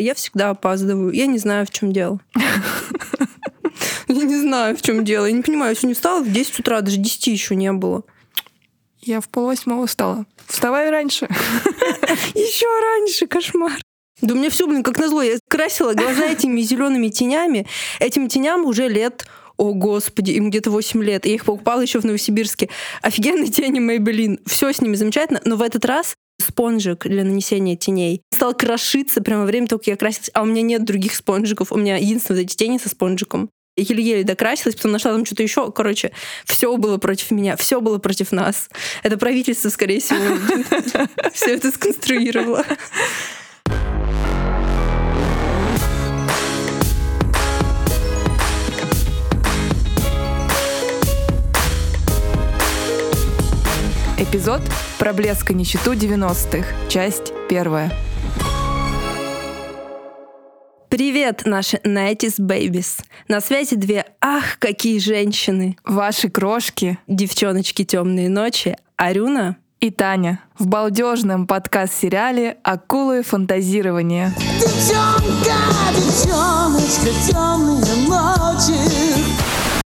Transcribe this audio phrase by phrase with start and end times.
[0.00, 1.12] Я всегда опаздываю.
[1.12, 2.20] Я не знаю, в чем дело.
[4.08, 5.26] Я не знаю, в чем дело.
[5.26, 8.02] Я не понимаю, я сегодня встала в 10 утра, даже 10 еще не было.
[9.00, 10.26] Я в полвосьмого встала.
[10.46, 11.26] Вставай раньше.
[12.34, 13.80] Еще раньше, кошмар.
[14.20, 15.22] Да у меня все, блин, как назло.
[15.22, 17.66] Я красила глаза этими зелеными тенями.
[18.00, 19.26] Этим теням уже лет
[19.56, 21.26] о, господи, им где-то 8 лет.
[21.26, 22.68] Я их покупала еще в Новосибирске.
[23.02, 24.40] Офигенные тени Maybelline.
[24.46, 25.40] Все с ними замечательно.
[25.44, 26.14] Но в этот раз
[26.50, 30.30] спонжик для нанесения теней стал крошиться прямо во время того, как я красилась.
[30.34, 31.72] А у меня нет других спонжиков.
[31.72, 33.50] У меня единственные вот эти тени со спонжиком.
[33.76, 35.70] Я еле-еле докрасилась, потом нашла там что-то еще.
[35.70, 36.12] Короче,
[36.44, 38.68] все было против меня, все было против нас.
[39.02, 40.18] Это правительство, скорее всего,
[41.32, 42.64] все это сконструировало.
[54.32, 54.60] Эпизод
[55.00, 56.64] про блеск и нищету 90-х.
[56.88, 57.92] Часть первая.
[60.88, 63.02] Привет, наши 90s babies.
[63.26, 66.96] На связи две «Ах, какие женщины!» Ваши крошки.
[67.08, 68.76] Девчоночки темные ночи.
[68.96, 74.32] Арюна и Таня в балдежном подкаст-сериале «Акулы фантазирования».
[74.60, 75.56] Девчонка,
[75.96, 78.78] девчоночка, темные ночи.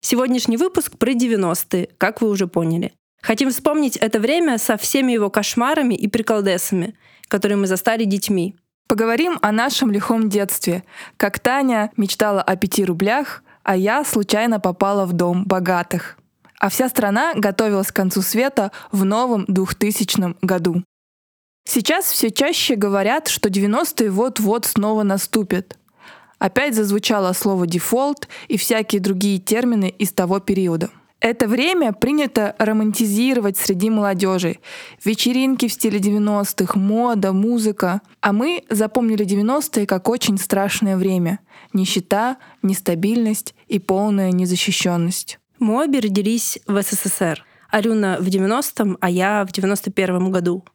[0.01, 2.93] Сегодняшний выпуск про 90-е, как вы уже поняли.
[3.21, 6.95] Хотим вспомнить это время со всеми его кошмарами и приколдесами,
[7.27, 8.55] которые мы застали детьми.
[8.87, 10.83] Поговорим о нашем лихом детстве,
[11.17, 16.17] как Таня мечтала о пяти рублях, а я случайно попала в дом богатых.
[16.59, 20.83] А вся страна готовилась к концу света в новом 2000 году.
[21.63, 25.77] Сейчас все чаще говорят, что 90-е вот-вот снова наступят.
[26.39, 30.89] Опять зазвучало слово «дефолт» и всякие другие термины из того периода—
[31.21, 34.57] это время принято романтизировать среди молодежи.
[35.05, 38.01] Вечеринки в стиле 90-х, мода, музыка.
[38.21, 41.39] А мы запомнили 90-е как очень страшное время.
[41.73, 45.39] Нищета, нестабильность и полная незащищенность.
[45.59, 47.45] Мы обе родились в СССР.
[47.69, 50.65] Арюна в 90-м, а я в 91-м году.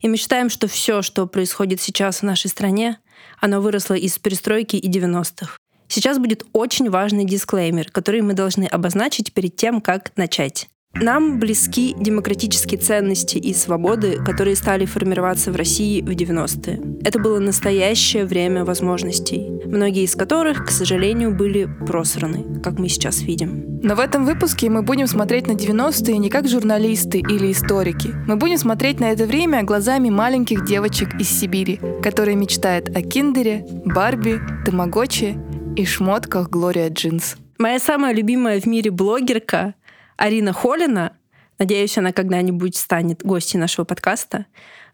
[0.00, 2.98] И мы считаем, что все, что происходит сейчас в нашей стране,
[3.40, 5.56] оно выросло из перестройки и 90-х.
[5.88, 10.68] Сейчас будет очень важный дисклеймер, который мы должны обозначить перед тем, как начать.
[10.94, 16.80] Нам близки демократические ценности и свободы, которые стали формироваться в России в 90-е.
[17.04, 23.22] Это было настоящее время возможностей, многие из которых, к сожалению, были просраны, как мы сейчас
[23.22, 23.78] видим.
[23.82, 28.12] Но в этом выпуске мы будем смотреть на 90-е не как журналисты или историки.
[28.26, 33.64] Мы будем смотреть на это время глазами маленьких девочек из Сибири, которые мечтают о киндере,
[33.84, 35.36] Барби, Тамагочи
[35.76, 37.36] и шмотках Глория Джинс.
[37.58, 39.74] Моя самая любимая в мире блогерка
[40.16, 41.16] Арина Холина,
[41.58, 44.46] надеюсь, она когда-нибудь станет гостьей нашего подкаста,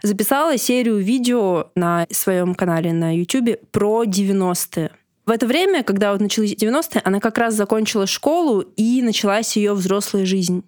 [0.03, 4.91] записала серию видео на своем канале на YouTube про 90-е.
[5.27, 9.73] В это время, когда вот начались 90-е, она как раз закончила школу и началась ее
[9.73, 10.65] взрослая жизнь.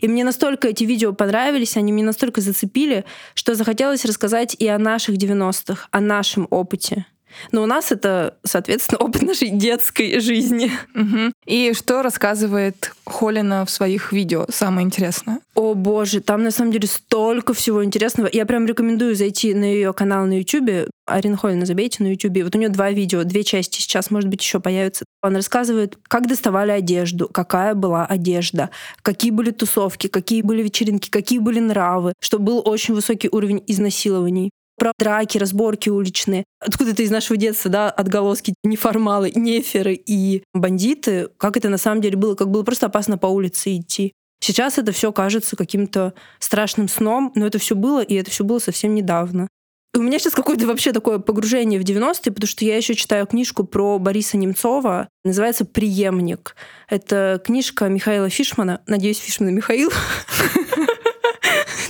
[0.00, 3.04] И мне настолько эти видео понравились, они меня настолько зацепили,
[3.34, 7.06] что захотелось рассказать и о наших 90-х, о нашем опыте.
[7.52, 10.70] Но у нас это, соответственно, опыт нашей детской жизни.
[10.94, 11.32] Угу.
[11.46, 15.40] И что рассказывает Холина в своих видео самое интересное?
[15.54, 18.28] О боже, там на самом деле столько всего интересного.
[18.32, 20.88] Я прям рекомендую зайти на ее канал на YouTube.
[21.06, 22.44] Арина Холина забейте на YouTube.
[22.44, 25.04] Вот у нее два видео, две части сейчас, может быть, еще появятся.
[25.20, 28.70] Она рассказывает, как доставали одежду, какая была одежда,
[29.02, 34.50] какие были тусовки, какие были вечеринки, какие были нравы, что был очень высокий уровень изнасилований
[34.78, 36.44] про драки, разборки уличные.
[36.60, 41.28] Откуда-то из нашего детства, да, отголоски неформалы, неферы и бандиты.
[41.36, 42.34] Как это на самом деле было?
[42.34, 44.12] Как было просто опасно по улице идти.
[44.40, 48.60] Сейчас это все кажется каким-то страшным сном, но это все было, и это все было
[48.60, 49.48] совсем недавно.
[49.94, 53.64] У меня сейчас какое-то вообще такое погружение в 90-е, потому что я еще читаю книжку
[53.64, 56.54] про Бориса Немцова, называется «Приемник».
[56.88, 58.80] Это книжка Михаила Фишмана.
[58.86, 59.90] Надеюсь, Фишмана Михаил.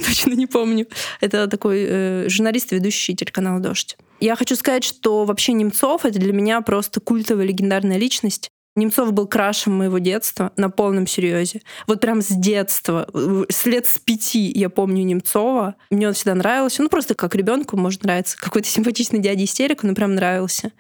[0.09, 0.87] точно не помню.
[1.21, 3.97] Это такой э, журналист, ведущий телеканала «Дождь».
[4.21, 8.51] Я хочу сказать, что вообще Немцов— это для меня просто культовая легендарная личность.
[8.75, 11.63] Немцов был крашем моего детства на полном серьезе.
[11.87, 13.09] Вот прям с детства,
[13.49, 15.75] с лет с пяти я помню Немцова.
[15.91, 16.83] Мне он всегда нравился.
[16.83, 18.37] Ну, просто как ребенку может нравиться.
[18.39, 20.73] Какой-то симпатичный дядя истерик, он прям нравился.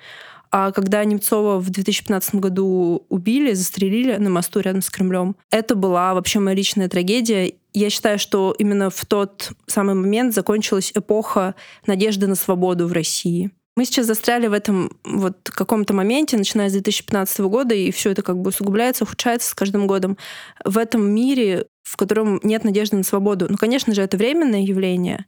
[0.51, 6.15] А когда Немцова в 2015 году убили, застрелили на мосту рядом с Кремлем, это была
[6.15, 7.55] вообще моя личная трагедия.
[7.75, 11.55] Я считаю, что именно в тот самый момент закончилась эпоха
[11.87, 13.51] надежды на свободу в России.
[13.77, 18.23] Мы сейчас застряли в этом вот каком-то моменте, начиная с 2015 года, и все это
[18.23, 20.19] как бы усугубляется, ухудшается с каждым годом.
[20.65, 23.47] В этом мире, в котором нет надежды на свободу.
[23.49, 25.27] Ну, конечно же, это временное явление,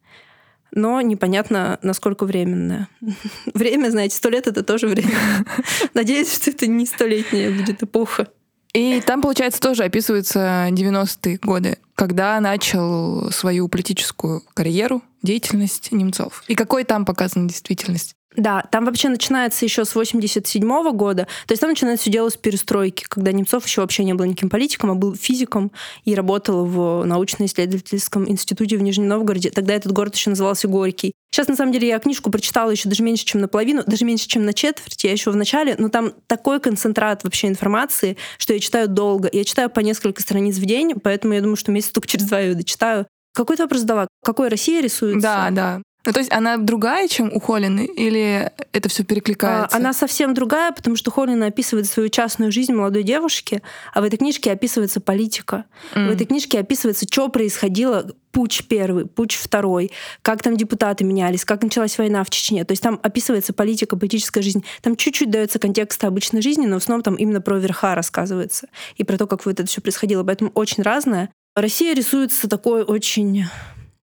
[0.73, 2.89] но непонятно, насколько временное.
[3.55, 5.11] Время, знаете, сто лет— это тоже время.
[5.95, 8.29] Надеюсь, что это не столетняя будет эпоха.
[8.73, 16.45] И там, получается, тоже описываются 90-е годы, когда начал свою политическую карьеру, деятельность Немцов.
[16.47, 18.15] И какой там показана действительность?
[18.37, 21.27] Да, там вообще начинается еще с 87 -го года.
[21.47, 24.49] То есть там начинается все дело с перестройки, когда Немцов еще вообще не был никаким
[24.49, 25.73] политиком, а был физиком
[26.05, 29.51] и работал в научно-исследовательском институте в Нижнем Новгороде.
[29.51, 31.13] Тогда этот город еще назывался Горький.
[31.33, 34.45] Сейчас, на самом деле, я книжку прочитала еще даже меньше, чем наполовину, даже меньше, чем
[34.45, 35.03] на четверть.
[35.03, 39.29] Я еще в начале, но там такой концентрат вообще информации, что я читаю долго.
[39.33, 42.39] Я читаю по несколько страниц в день, поэтому я думаю, что месяц только через два
[42.39, 43.07] я ее дочитаю.
[43.33, 44.09] Какой ты вопрос задала?
[44.25, 45.21] Какой Россия рисуется?
[45.21, 45.83] Да, да.
[46.07, 49.77] Ну, то есть она другая, чем у Холлины, или это все перекликается?
[49.77, 53.63] А, она совсем другая, потому что Холлина описывает свою частную жизнь молодой девушки,
[53.93, 55.67] а в этой книжке описывается политика.
[55.95, 56.09] Mm.
[56.09, 59.91] В этой книжке описывается, что происходило путь первый, путь второй,
[60.23, 62.65] как там депутаты менялись, как началась война в Чечне.
[62.65, 64.65] То есть там описывается политика, политическая жизнь.
[64.83, 69.05] Там чуть-чуть дается контекст обычной жизни, но в основном там именно про верха рассказывается и
[69.05, 70.25] про то, как вот это все происходило.
[70.25, 71.31] Поэтому очень разное.
[71.57, 73.47] Россия рисуется такой очень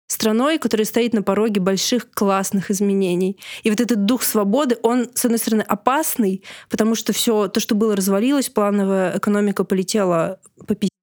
[0.07, 3.37] страной, которая стоит на пороге больших классных изменений.
[3.63, 7.75] И вот этот дух свободы, он, с одной стороны, опасный, потому что все то, что
[7.75, 10.94] было развалилось, плановая экономика полетела по пизде,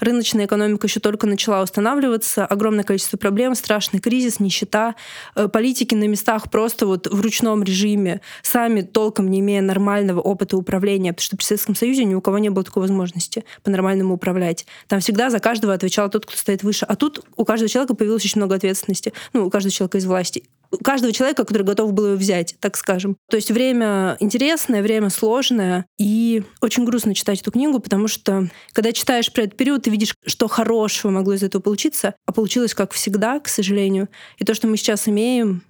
[0.00, 4.94] Рыночная экономика еще только начала устанавливаться, огромное количество проблем, страшный кризис, нищета.
[5.36, 10.56] Э, политики на местах просто вот в ручном режиме, сами толком не имея нормального опыта
[10.56, 14.66] управления, потому что при Советском Союзе ни у кого не было такой возможности по-нормальному управлять.
[14.88, 16.86] Там всегда за каждого отвечал тот, кто стоит выше.
[16.86, 19.12] А тут у каждого человека появилось очень много ответственности.
[19.32, 20.44] Ну, у каждого человека из власти
[20.82, 23.16] каждого человека, который готов был ее взять, так скажем.
[23.28, 28.92] То есть время интересное, время сложное, и очень грустно читать эту книгу, потому что когда
[28.92, 32.92] читаешь про этот период, ты видишь, что хорошего могло из этого получиться, а получилось как
[32.92, 34.08] всегда, к сожалению.
[34.38, 35.62] И то, что мы сейчас имеем,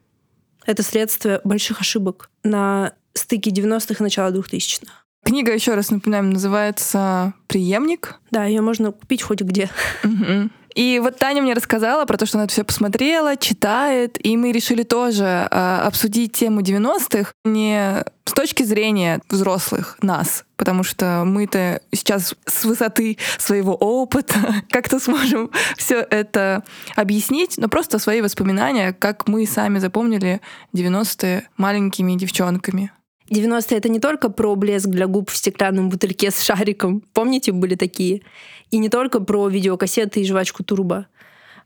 [0.67, 4.93] это следствие больших ошибок на стыке 90-х и начала 2000-х.
[5.25, 8.19] Книга, еще раз напоминаем, называется «Приемник».
[8.31, 9.69] Да, ее можно купить хоть где.
[10.03, 10.51] Угу.
[10.75, 14.53] И вот Таня мне рассказала про то, что она это все посмотрела, читает, и мы
[14.53, 21.81] решили тоже э, обсудить тему 90-х не с точки зрения взрослых, нас, потому что мы-то
[21.93, 26.63] сейчас с высоты своего опыта как-то сможем все это
[26.95, 30.41] объяснить, но просто свои воспоминания, как мы сами запомнили
[30.75, 32.93] 90-е маленькими девчонками.
[33.31, 37.03] 90-е— это не только про блеск для губ в стеклянном бутыльке с шариком.
[37.13, 38.23] Помните, были такие?
[38.71, 41.07] И не только про видеокассеты и жвачку турбо.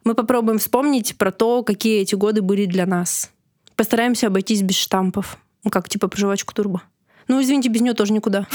[0.05, 3.31] Мы попробуем вспомнить про то, какие эти годы были для нас.
[3.77, 5.39] Постараемся обойтись без штампов.
[5.65, 6.83] Ну, как типа про жвачку турбо.
[7.29, 8.47] Ну, извините, без нее тоже никуда.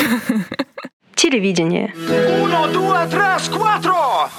[1.16, 1.94] Телевидение.
[1.98, 4.30] Uno, due, tres, cuatro!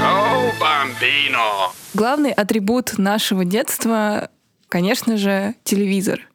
[0.00, 1.72] Oh, bambino!
[1.94, 4.30] Главный атрибут нашего детства,
[4.68, 6.27] конечно же, телевизор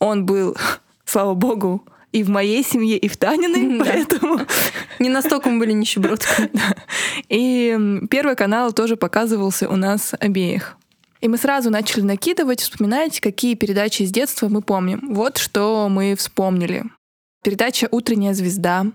[0.00, 0.56] он был,
[1.04, 3.84] слава богу, и в моей семье, и в Таниной, да.
[3.84, 4.40] поэтому...
[4.98, 6.50] Не настолько мы были нищебродками.
[7.28, 10.76] И Первый канал тоже показывался у нас обеих.
[11.20, 15.14] И мы сразу начали накидывать, вспоминать, какие передачи из детства мы помним.
[15.14, 16.84] Вот что мы вспомнили.
[17.42, 18.86] Передача «Утренняя звезда»,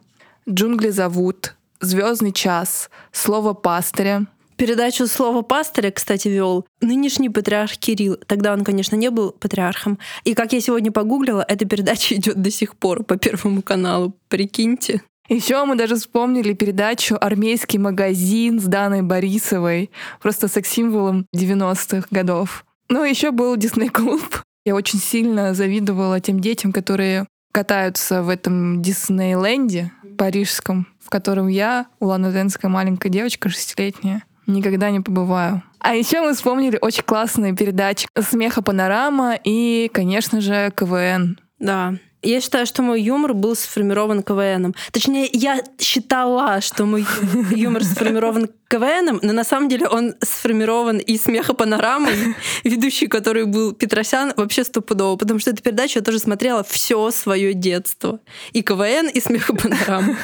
[0.48, 4.26] «Джунгли зовут», «Звездный час», «Слово пастыря»,
[4.58, 8.18] Передачу «Слово пастыря», кстати, вел нынешний патриарх Кирилл.
[8.26, 10.00] Тогда он, конечно, не был патриархом.
[10.24, 14.14] И как я сегодня погуглила, эта передача идет до сих пор по Первому каналу.
[14.30, 15.02] Прикиньте.
[15.28, 19.90] Еще мы даже вспомнили передачу «Армейский магазин» с Даной Борисовой,
[20.22, 22.64] просто секс-символом 90-х годов.
[22.90, 24.44] Ну, еще был Дисней Клуб.
[24.66, 31.88] Я очень сильно завидовала тем детям, которые катаются в этом Диснейленде парижском, в котором я,
[32.00, 35.64] улан-удэнская маленькая девочка, шестилетняя, Никогда не побываю.
[35.80, 41.40] А еще мы вспомнили очень классные передачи «Смеха панорама» и, конечно же, КВН.
[41.60, 41.96] Да.
[42.26, 44.74] Я считаю, что мой юмор был сформирован КВНом.
[44.92, 47.06] Точнее, я считала, что мой
[47.52, 53.74] юмор сформирован КВНом, но на самом деле он сформирован и смеха панорамой, ведущий, который был
[53.74, 58.20] Петросян, вообще стопудово, потому что эту передачу я тоже смотрела все свое детство.
[58.54, 60.18] И КВН, и смеха панорама.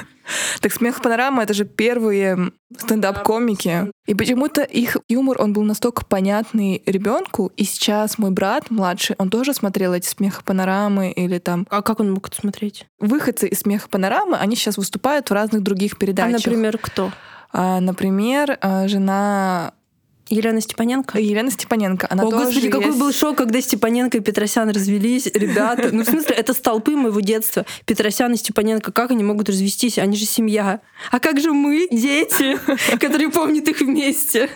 [0.60, 3.92] Так «Смех панорама»— это же первые стендап-комики.
[4.08, 7.52] И почему-то их юмор, он был настолько понятный ребенку.
[7.58, 11.68] И сейчас мой брат младший, он тоже смотрел эти «Смех панорамы» или там...
[11.70, 12.86] А как он мог это смотреть?
[13.00, 16.36] Выходцы из «Смеха панорамы», они сейчас выступают в разных других передачах.
[16.36, 17.12] А, например, кто?
[17.52, 19.74] А, например, а, жена
[20.32, 21.20] Елена Степаненко?
[21.20, 22.08] Елена Степаненко.
[22.10, 22.72] Она О, тоже господи, есть...
[22.78, 25.28] какой был шок, когда Степаненко и Петросян развелись.
[25.28, 27.66] Ребята, ну, в смысле, это столпы моего детства.
[27.86, 29.98] Петросян и Степаненко, как они могут развестись?
[29.98, 30.82] Они же семья.
[31.12, 32.58] А как же мы, дети,
[33.00, 34.50] которые помнят их вместе?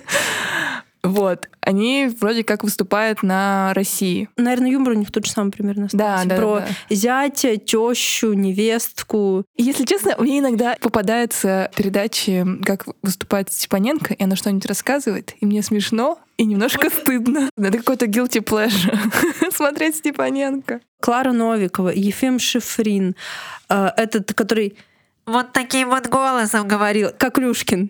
[1.06, 1.50] Вот.
[1.62, 4.30] Они вроде как выступают на России.
[4.38, 5.88] Наверное, юмор у них тот же самый примерно.
[5.92, 6.68] Да, да, Про да.
[6.90, 9.46] зятя, тещу, невестку.
[9.58, 15.62] Если честно, мне иногда попадаются передачи, как выступает Степаненко, и она что-нибудь рассказывает, и мне
[15.62, 17.50] смешно и немножко стыдно.
[17.58, 20.82] Это какой-то guilty pleasure смотреть Степаненко.
[21.02, 23.16] Клара Новикова, Ефим Шифрин,
[23.70, 24.76] э, этот, который
[25.26, 27.90] вот таким вот голосом говорил, как Люшкин.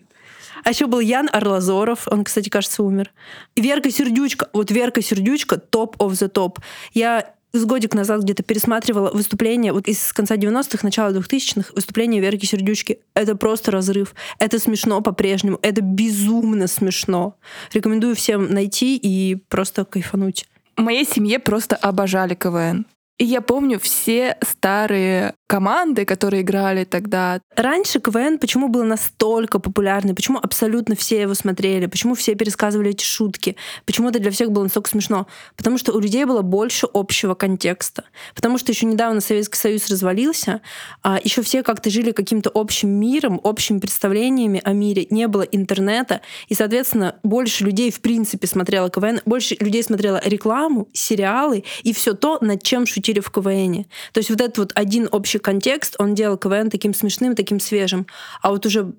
[0.66, 3.14] А еще был Ян Арлазоров, он, кстати, кажется, умер.
[3.56, 4.50] Верка Сердючка.
[4.52, 6.60] Вот Верка Сердючка топ of the топ.
[6.92, 12.48] Я с годик назад где-то пересматривала выступление вот из конца 90-х, начала 2000-х, выступление Верки
[12.48, 12.98] Сердючки.
[13.14, 14.16] Это просто разрыв.
[14.40, 15.60] Это смешно по-прежнему.
[15.62, 17.38] Это безумно смешно.
[17.72, 20.48] Рекомендую всем найти и просто кайфануть.
[20.76, 22.88] В моей семье просто обожали КВН.
[23.18, 27.40] И я помню все старые команды, которые играли тогда.
[27.56, 33.06] Раньше КВН почему был настолько популярный, почему абсолютно все его смотрели, почему все пересказывали эти
[33.06, 33.56] шутки,
[33.86, 35.28] почему это для всех было настолько смешно?
[35.56, 38.04] Потому что у людей было больше общего контекста.
[38.36, 40.60] Потому что еще недавно Советский Союз развалился,
[41.02, 46.20] а еще все как-то жили каким-то общим миром, общими представлениями о мире, не было интернета,
[46.50, 52.14] и, соответственно, больше людей в принципе смотрело КВН, больше людей смотрело рекламу, сериалы и все
[52.14, 53.86] то, над чем шутили в КВН.
[54.12, 58.08] То есть вот этот вот один общий контекст, он делал КВН таким смешным, таким свежим.
[58.42, 58.94] А вот уже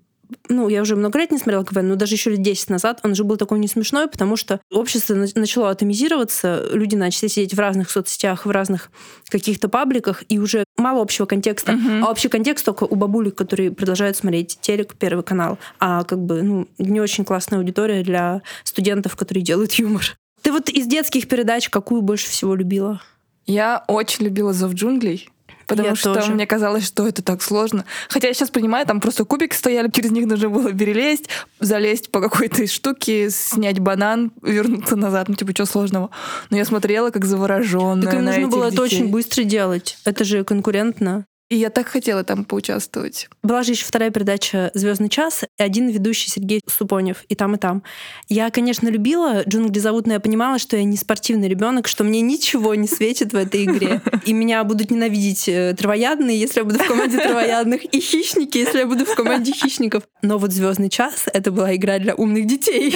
[0.48, 3.14] ну, я уже много лет не смотрела КВН, но даже еще лет 10 назад он
[3.14, 7.58] же был такой не смешной, потому что общество на- начало атомизироваться, люди начали сидеть в
[7.58, 8.90] разных соцсетях, в разных
[9.28, 11.72] каких-то пабликах, и уже мало общего контекста.
[11.72, 12.04] Мгм.
[12.04, 15.58] А общий контекст только у бабулек, которые продолжают смотреть телек, Первый канал.
[15.78, 20.16] А как бы, ну, не очень классная аудитория для студентов, которые делают юмор.
[20.42, 23.00] Ты вот из детских передач какую больше всего любила?
[23.46, 25.30] Я очень любила «Зов джунглей».
[25.66, 26.32] Потому Я что тоже.
[26.32, 27.84] мне казалось, что это так сложно.
[28.08, 32.20] Хотя я сейчас понимаю, там просто кубики стояли, через них нужно было перелезть, залезть по
[32.20, 35.28] какой-то из штуки, снять банан, вернуться назад.
[35.28, 36.10] Ну, типа, что сложного?
[36.50, 38.84] Но я смотрела как завороженная Так им на нужно было это детей.
[38.84, 39.98] очень быстро делать.
[40.04, 41.26] Это же конкурентно.
[41.48, 43.28] И я так хотела там поучаствовать.
[43.44, 47.58] Была же еще вторая передача Звездный час, и один ведущий Сергей Супонев, и там, и
[47.58, 47.84] там.
[48.28, 52.20] Я, конечно, любила «Джунгли зовут», но я понимала, что я не спортивный ребенок, что мне
[52.20, 54.02] ничего не светит в этой игре.
[54.24, 58.80] И меня будут ненавидеть э, травоядные, если я буду в команде травоядных, и хищники, если
[58.80, 60.02] я буду в команде хищников.
[60.22, 62.92] Но вот «Звездный час»— это была игра для умных детей.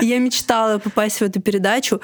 [0.00, 2.00] И я мечтала попасть в эту передачу.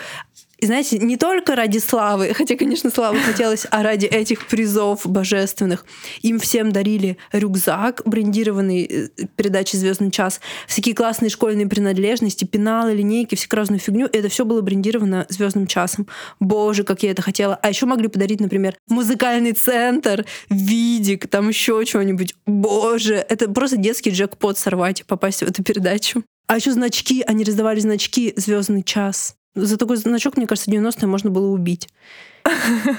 [0.65, 5.85] Знаете, не только ради славы, хотя, конечно, славы хотелось, а ради этих призов божественных.
[6.23, 13.35] Им всем дарили рюкзак, брендированный э, передачей Звездный час, всякие классные школьные принадлежности, пеналы, линейки,
[13.35, 14.07] всякую разную фигню.
[14.07, 16.07] И это все было брендировано Звездным часом.
[16.41, 17.57] Боже, как я это хотела.
[17.57, 22.35] А еще могли подарить, например, музыкальный центр, видик, там еще чего-нибудь.
[22.47, 26.23] Боже, это просто детский джекпот сорвать, попасть в эту передачу.
[26.47, 29.37] А еще значки, они раздавали значки Звездный час.
[29.55, 31.89] За такой значок, мне кажется, 90-е можно было убить.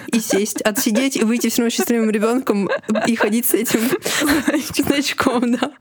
[0.07, 2.69] И сесть, отсидеть и выйти все равно счастливым ребенком
[3.07, 3.81] и ходить с этим
[4.83, 5.71] значком, да.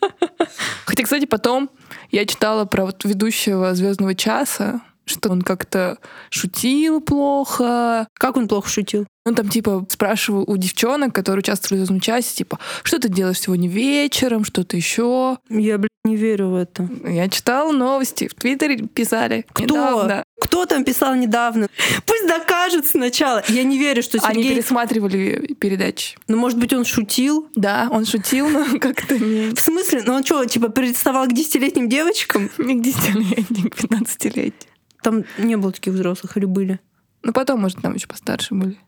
[0.84, 1.70] Хотя, кстати, потом
[2.10, 5.98] я читала про вот ведущего Звездного часа, что он как-то
[6.30, 8.08] шутил плохо.
[8.14, 9.06] Как он плохо шутил?
[9.26, 13.40] Он там типа спрашивал у девчонок, которые участвовали в звездном часе, типа, что ты делаешь
[13.40, 15.38] сегодня вечером, что-то еще.
[15.48, 16.86] Я, блядь, не верю в это.
[17.06, 19.46] Я читала новости, в Твиттере писали.
[19.48, 19.62] Кто?
[19.62, 20.24] недавно.
[20.44, 21.68] Кто там писал недавно?
[22.04, 23.42] Пусть докажут сначала.
[23.48, 24.56] Я не верю, что Они Сергей...
[24.56, 26.18] пересматривали передачи.
[26.28, 27.48] Ну, может быть, он шутил?
[27.56, 30.02] Да, он шутил, но как-то не, В смысле?
[30.06, 32.50] Ну, он что, типа, приставал к десятилетним девочкам?
[32.58, 34.70] не к 10-летним, к 15-летним.
[35.02, 36.78] Там не было таких взрослых или были?
[37.22, 38.78] Ну, потом, может, там еще постарше были.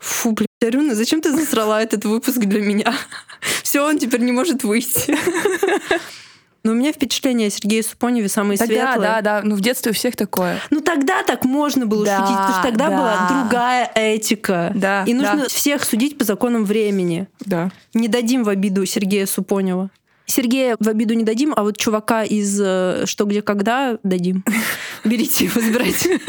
[0.00, 2.94] Фу, блядь, Арюна, зачем ты засрала этот выпуск для меня?
[3.62, 5.16] Все, он теперь не может выйти.
[6.64, 9.10] Но у меня впечатление о Сергее Супоневе самые Тогда, светлые.
[9.10, 10.60] да, да, ну в детстве у всех такое.
[10.70, 12.96] Ну тогда так можно было Да, шутить, потому что тогда да.
[12.96, 14.72] была другая этика.
[14.74, 15.48] Да, И нужно да.
[15.48, 17.26] всех судить по законам времени.
[17.40, 17.70] Да.
[17.94, 19.90] Не дадим в обиду Сергея Супонева.
[20.24, 24.44] Сергея в обиду не дадим, а вот чувака из э, «Что, где, когда» дадим.
[25.04, 26.20] Берите его, забирайте.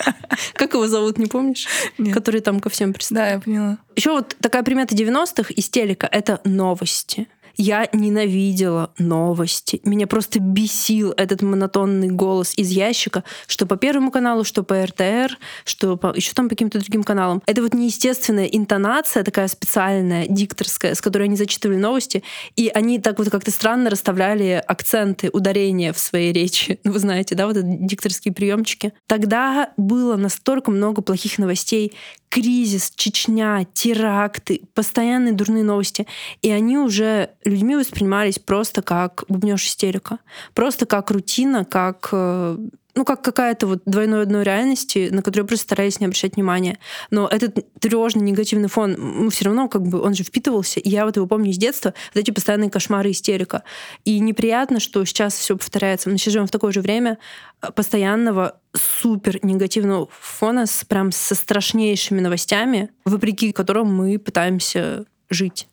[0.54, 1.66] Как его зовут, не помнишь?
[1.98, 2.14] Нет.
[2.14, 3.16] Который там ко всем пристал.
[3.16, 3.78] Да, я поняла.
[3.96, 7.26] Еще вот такая примета 90-х из телека— это новости.
[7.62, 9.82] Я ненавидела новости.
[9.84, 15.36] Меня просто бесил этот монотонный голос из ящика, что по Первому каналу, что по РТР,
[15.66, 17.42] что по, еще там по каким-то другим каналам.
[17.44, 22.22] Это вот неестественная интонация такая специальная, дикторская, с которой они зачитывали новости,
[22.56, 26.80] и они так вот как-то странно расставляли акценты, ударения в своей речи.
[26.90, 28.94] Ну, вы знаете, да, вот эти дикторские приемчики.
[29.06, 31.92] Тогда было настолько много плохих новостей,
[32.30, 36.06] кризис, Чечня, теракты, постоянные дурные новости.
[36.40, 40.18] И они уже людьми воспринимались просто как бубнёж истерика.
[40.54, 42.56] Просто как рутина, как э,
[42.94, 46.78] ну, как какая-то вот двойной одной реальности, на которую просто старались не обращать внимания.
[47.10, 51.04] Но этот тревожный негативный фон, ну, все равно как бы он же впитывался, и я
[51.04, 53.62] вот его помню с детства, вот эти постоянные кошмары, истерика.
[54.04, 56.10] И неприятно, что сейчас все повторяется.
[56.10, 57.18] Мы сейчас живем в такое же время
[57.62, 65.68] э, постоянного супер негативного фона с прям со страшнейшими новостями, вопреки которым мы пытаемся жить.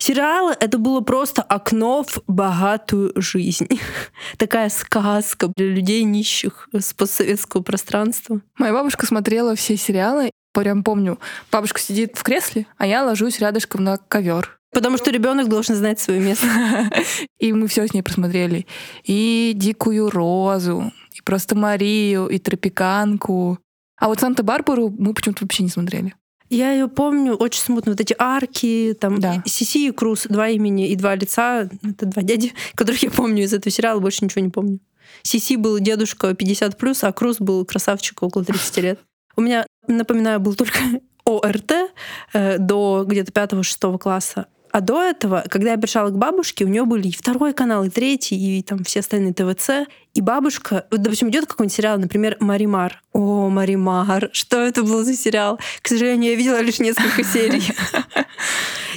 [0.00, 3.68] Сериалы— это было просто окно в богатую жизнь.
[4.38, 8.40] Такая сказка для людей нищих с постсоветского пространства.
[8.56, 10.30] Моя бабушка смотрела все сериалы.
[10.54, 11.20] Прям помню,
[11.52, 14.58] бабушка сидит в кресле, а я ложусь рядышком на ковер.
[14.72, 16.46] Потому что ребенок должен знать свое место.
[17.38, 18.66] И мы все с ней просмотрели.
[19.04, 23.58] И «Дикую розу», и «Просто Марию», и «Тропиканку».
[23.98, 26.14] А вот «Санта-Барбару» мы почему-то вообще не смотрели.
[26.50, 27.92] Я ее помню очень смутно.
[27.92, 29.42] Вот эти арки, там Да.
[29.46, 31.68] Сиси и Круз, два имени и два лица.
[31.82, 34.80] Это два дяди, которых я помню из этого сериала, больше ничего не помню.
[35.22, 39.00] Сиси был дедушка 50+, а Круз был красавчик около 30 лет.
[39.36, 40.78] У меня, напоминаю, был только
[41.24, 41.72] ОРТ
[42.32, 44.46] э, до где-то 5-6 класса.
[44.72, 47.90] А до этого, когда я пришла к бабушке, у нее были и второй канал, и
[47.90, 49.88] третий, и там все остальные ТВЦ.
[50.14, 53.02] И бабушка, вот, допустим, идет какой-нибудь сериал, например, Маримар.
[53.12, 55.58] О, Маримар, что это был за сериал?
[55.82, 57.62] К сожалению, я видела лишь несколько серий.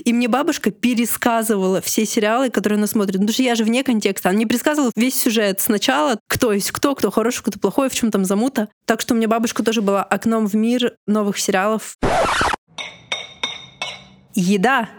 [0.06, 3.16] И мне бабушка пересказывала все сериалы, которые она смотрит.
[3.16, 4.30] Ну, потому что я же вне контекста.
[4.30, 8.12] Она мне пересказывала весь сюжет сначала, кто есть кто, кто хороший, кто плохой, в чем
[8.12, 8.70] там замута.
[8.86, 11.98] Так что у меня бабушка тоже была окном в мир новых сериалов.
[14.34, 14.90] Еда.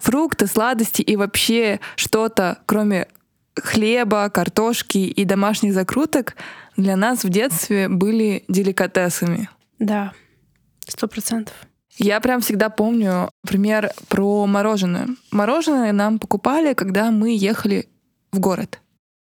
[0.00, 3.08] Фрукты, сладости и вообще что-то, кроме
[3.56, 6.36] хлеба, картошки и домашних закруток,
[6.76, 9.48] для нас в детстве были деликатесами.
[9.78, 10.12] Да,
[10.86, 11.54] сто процентов.
[11.96, 15.08] Я прям всегда помню пример про мороженое.
[15.32, 17.88] Мороженое нам покупали, когда мы ехали
[18.30, 18.80] в город.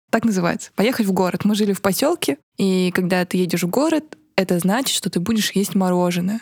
[0.10, 0.72] Так называется.
[0.75, 1.46] Поехать в город.
[1.46, 5.51] Мы жили в поселке, и когда ты едешь в город, это значит, что ты будешь
[5.51, 6.42] есть мороженое.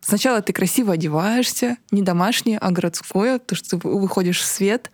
[0.00, 4.90] Сначала ты красиво одеваешься, не домашнее, а городское, то что ты вы- выходишь в свет.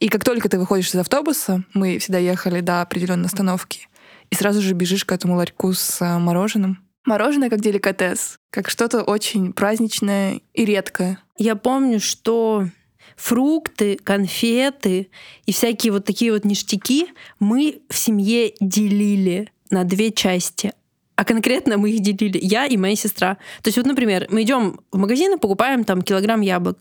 [0.00, 3.88] И как только ты выходишь из автобуса, мы всегда ехали до определенной остановки,
[4.30, 6.78] и сразу же бежишь к этому ларьку с а, мороженым.
[7.04, 11.18] Мороженое как деликатес, как что-то очень праздничное и редкое.
[11.36, 12.68] Я помню, что
[13.16, 15.10] фрукты, конфеты
[15.46, 20.72] и всякие вот такие вот ништяки мы в семье делили на две части.
[21.16, 23.36] А конкретно мы их делили я и моя сестра.
[23.62, 26.78] То есть вот, например, мы идем в магазин и покупаем там килограмм яблок.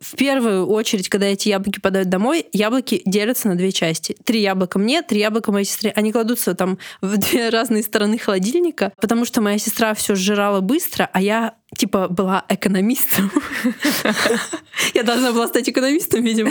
[0.00, 4.16] В первую очередь, когда эти яблоки подают домой, яблоки делятся на две части.
[4.24, 5.92] Три яблока мне, три яблока моей сестре.
[5.96, 11.10] Они кладутся там в две разные стороны холодильника, потому что моя сестра все сжирала быстро,
[11.12, 13.30] а я типа была экономистом.
[14.94, 16.50] Я должна была стать экономистом, видимо.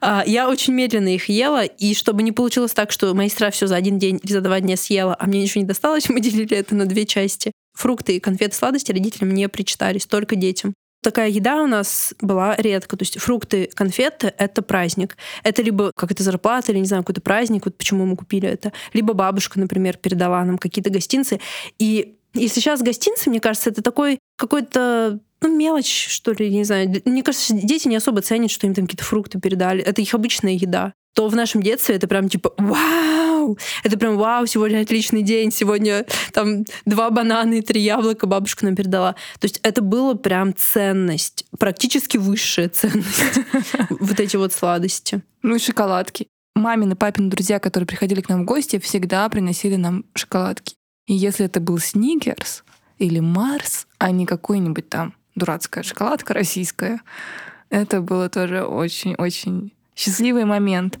[0.00, 3.66] А, Я очень медленно их ела, и чтобы не получилось так, что моя сестра все
[3.66, 6.56] за один день или за два дня съела, а мне ничего не досталось, мы делили
[6.56, 7.52] это на две части.
[7.74, 10.74] Фрукты и конфеты сладости родителям не причитались, только детям.
[11.00, 12.96] Такая еда у нас была редко.
[12.96, 15.16] То есть фрукты, конфеты— это праздник.
[15.44, 18.72] Это либо какая-то зарплата, или, не знаю, какой-то праздник, вот почему мы купили это.
[18.92, 21.38] Либо бабушка, например, передала нам какие-то гостинцы.
[21.78, 27.00] И если сейчас гостинцы, мне кажется, это такой какой-то ну, мелочь, что ли, не знаю.
[27.04, 29.82] Мне кажется, дети не особо ценят, что им там какие-то фрукты передали.
[29.82, 30.92] Это их обычная еда.
[31.14, 33.58] То в нашем детстве это прям типа вау!
[33.82, 38.76] Это прям вау, сегодня отличный день, сегодня там два банана и три яблока бабушка нам
[38.76, 39.14] передала.
[39.40, 43.40] То есть это было прям ценность, практически высшая ценность.
[43.90, 45.22] Вот эти вот сладости.
[45.42, 46.26] Ну и шоколадки.
[46.54, 50.77] Мамины, папины друзья, которые приходили к нам в гости, всегда приносили нам шоколадки.
[51.08, 52.64] И если это был Сникерс
[52.98, 57.00] или Марс, а не какой-нибудь там дурацкая шоколадка российская,
[57.70, 60.98] это было тоже очень-очень счастливый момент.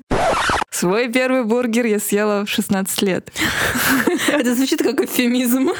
[0.70, 3.32] Свой первый бургер я съела в 16 лет.
[4.28, 5.70] Это звучит как эвфемизм.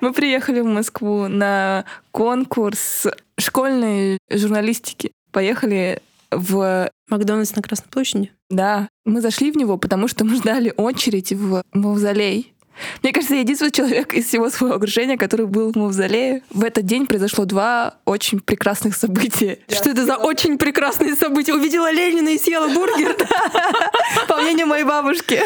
[0.00, 3.06] Мы приехали в Москву на конкурс
[3.38, 5.12] школьной журналистики.
[5.30, 6.90] Поехали в...
[7.08, 8.32] Макдональдс на Красной площади.
[8.48, 12.54] Да, мы зашли в него, потому что мы ждали очередь в мавзолей.
[13.02, 16.42] Мне кажется, я единственный человек из всего своего окружения, который был в мавзолее.
[16.50, 19.58] В этот день произошло два очень прекрасных события.
[19.68, 21.54] Что это за очень прекрасные события?
[21.54, 23.16] Увидела Ленина и съела бургер.
[24.28, 25.40] По мнению моей бабушки.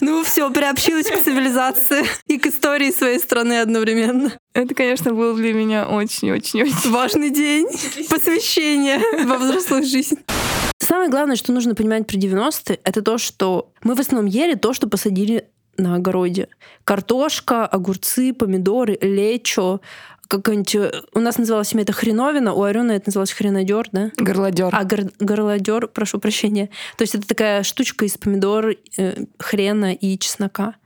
[0.00, 4.32] Ну все, приобщилась к цивилизации и к истории своей страны одновременно.
[4.54, 7.66] Это, конечно, был для меня очень-очень-очень Важный день.
[8.08, 10.18] Посвящение во взрослую жизнь.
[10.78, 14.72] Самое главное, что нужно понимать про 90-е, это то, что мы в основном ели то,
[14.72, 15.46] что посадили
[15.80, 16.48] на огороде.
[16.84, 19.80] Картошка, огурцы, помидоры, лечо,
[20.28, 20.74] какой-нибудь...
[20.76, 24.10] э, У нас называлась семья это хреновина, у Арены это называлось хренодер, да?
[24.16, 24.68] Горлодер.
[24.72, 26.68] А гор- горлодер, прошу прощения.
[26.96, 30.76] То есть это такая штучка из помидор, э, хрена и чеснока.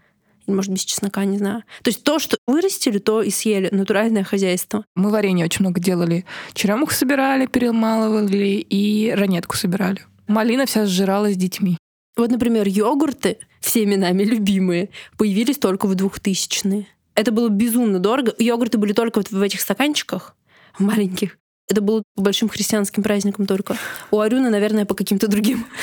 [0.46, 1.62] Или, Может, без чеснока, не знаю.
[1.82, 3.68] То есть то, что вырастили, то и съели.
[3.72, 4.84] Натуральное хозяйство.
[4.94, 6.24] Мы варенье очень много делали.
[6.54, 10.00] Черемуху собирали, перемалывали и ранетку собирали.
[10.26, 11.76] Малина вся сжиралась с детьми.
[12.16, 16.86] Вот, например, йогурты, всеми нами любимые, появились только в 2000-е.
[17.14, 18.34] Это было безумно дорого.
[18.38, 20.36] Йогурты были только вот в этих стаканчиках
[20.78, 21.38] маленьких.
[21.68, 23.76] Это было по большим христианским праздникам только.
[24.10, 25.66] У Арюна, наверное, по каким-то другим.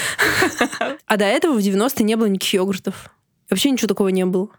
[1.06, 3.10] А до этого в 90-е не было никаких йогуртов.
[3.50, 4.50] Вообще ничего такого не было.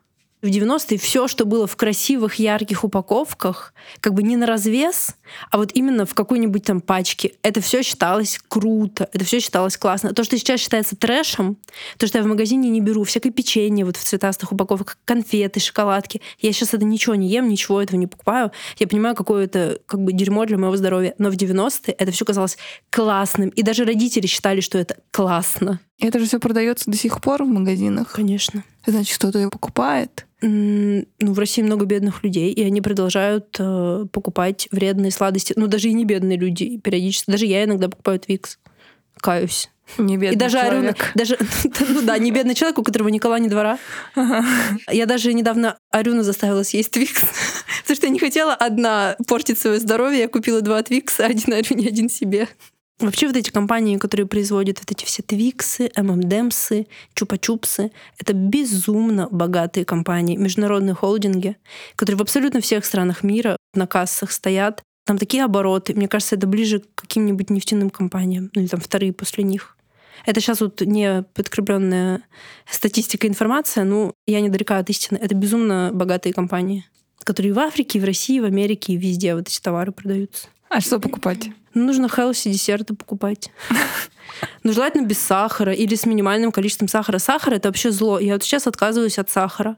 [0.43, 5.15] В 90-е все, что было в красивых, ярких упаковках, как бы не на развес,
[5.53, 10.13] а вот именно в какой-нибудь там пачке, это все считалось круто, это все считалось классно.
[10.13, 11.59] То, что сейчас считается трэшем,
[11.97, 16.21] то, что я в магазине не беру, всякое печенье вот в цветастых упаковках, конфеты, шоколадки,
[16.41, 18.51] я сейчас это ничего не ем, ничего этого не покупаю.
[18.79, 21.15] Я понимаю, какое это как бы дерьмо для моего здоровья.
[21.19, 22.59] Но в 90-е это все казалось
[22.91, 23.51] классным.
[23.51, 25.79] И даже родители считали, что это классно.
[26.03, 28.13] Это же все продается до сих пор в магазинах.
[28.13, 28.65] Конечно.
[28.87, 30.27] Значит, кто-то ее покупает.
[30.41, 35.53] Ну, в России много бедных людей, и они продолжают э, покупать вредные сладости.
[35.57, 37.31] Ну, даже и не бедные люди периодически.
[37.31, 38.59] Даже я иногда покупаю Твикс.
[39.21, 39.71] Каюсь.
[39.99, 41.13] Не бедный и даже Арюна, человек.
[41.15, 41.39] даже,
[41.89, 43.79] ну да, не бедный человек, у которого ни кола, ни двора.
[44.91, 47.23] Я даже недавно Арюну заставила съесть Твикс,
[47.83, 50.21] потому что я не хотела одна портить свое здоровье.
[50.21, 52.49] Я купила два Твикса, один Арюне, один себе.
[53.03, 56.87] Вообще вот эти компании, которые производят вот эти все Твиксы, ММДМсы,
[57.17, 61.57] Чупа-Чупсы, это безумно богатые компании, международные холдинги,
[61.97, 64.83] которые в абсолютно всех странах мира на кассах стоят.
[65.05, 65.95] Там такие обороты.
[65.95, 69.77] Мне кажется, это ближе к каким-нибудь нефтяным компаниям, ну или там вторые после них.
[70.25, 72.23] Это сейчас вот не подкрепленная
[72.71, 75.19] статистика информация, ну, я недалека от истины.
[75.21, 76.87] Это безумно богатые компании,
[77.25, 80.47] которые в Африке, в России, в Америке, и везде вот эти товары продаются.
[80.69, 81.51] А что покупать?
[81.75, 83.51] Ну, нужно хелси десерты покупать.
[84.63, 87.19] Ну, желательно без сахара или с минимальным количеством сахара.
[87.19, 88.19] Сахар— это вообще зло.
[88.19, 89.77] Я вот сейчас отказываюсь от сахара.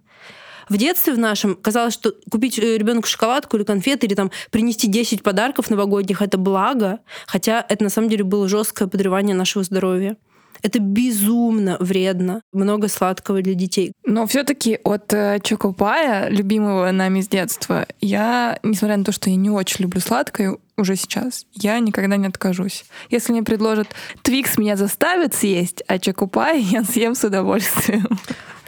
[0.68, 5.22] В детстве в нашем казалось, что купить ребенку шоколадку или конфеты, или там принести 10
[5.22, 10.16] подарков новогодних— это благо, хотя это на самом деле было жесткое подрывание нашего здоровья.
[10.64, 12.40] Это безумно вредно.
[12.54, 13.92] Много сладкого для детей.
[14.06, 19.36] Но все-таки от э, Чокопая, любимого нами с детства, я, несмотря на то, что я
[19.36, 22.86] не очень люблю сладкое уже сейчас, я никогда не откажусь.
[23.10, 23.88] Если мне предложат
[24.22, 28.08] Твикс, меня заставят съесть, а Чокопай я съем с удовольствием.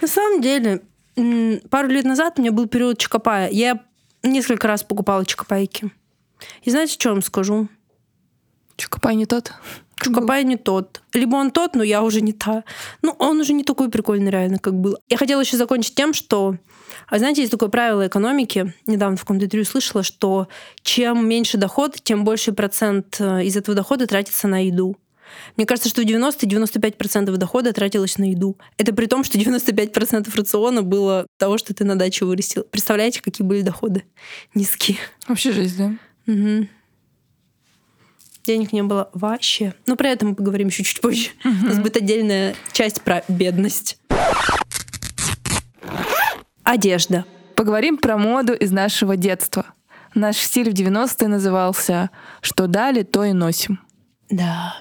[0.03, 0.83] На самом деле,
[1.71, 3.49] пару лет назад у меня был период чокопая.
[3.49, 3.83] Я
[4.23, 5.91] несколько раз покупала чокопайки.
[6.61, 7.69] И знаете, что вам скажу?
[8.77, 9.55] Чокопай не тот.
[10.03, 11.03] Чукопай не тот.
[11.15, 12.65] Либо он тот, но я уже не та.
[13.03, 14.99] Ну, он уже не такой прикольный, реально, как был.
[15.09, 16.57] Я хотела еще закончить тем, что...
[17.09, 18.75] А знаете, есть такое правило экономики.
[18.87, 20.49] Недавно в каком-то интервью слышала, что
[20.83, 24.97] чем меньше доход, тем больше процент э, из этого дохода тратится на еду.
[25.57, 28.59] Мне кажется, что в 90-95% дохода тратилось на еду.
[28.77, 32.65] Это при том, что 95% рациона было того, что ты на даче вырастил.
[32.65, 34.05] Представляете, какие были доходы?
[34.55, 34.99] Низкие.
[35.27, 36.33] Вообще жизнь, да?
[36.33, 36.69] Мгм.
[38.47, 39.75] Денег не было вообще.
[39.87, 41.31] Но про это мы поговорим еще чуть позже.
[41.45, 43.99] У нас будет отдельная часть про бедность.
[46.63, 47.25] Одежда.
[47.57, 49.67] Поговорим про моду из нашего детства.
[50.15, 53.81] Наш стиль в 90-е назывался «Что дали, то и носим».
[54.31, 54.77] Да.